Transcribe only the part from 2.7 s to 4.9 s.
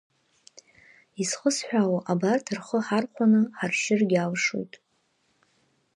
ҳархәаны ҳаршьыргьы алшоит…